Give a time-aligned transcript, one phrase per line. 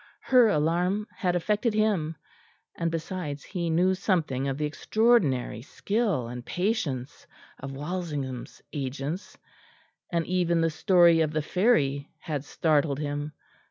[0.21, 2.15] Her alarm had affected him,
[2.75, 7.27] and besides, he knew something of the extraordinary skill and patience
[7.59, 9.37] of Walsingham's agents,
[10.11, 13.33] and even the story of the ferry had startled him.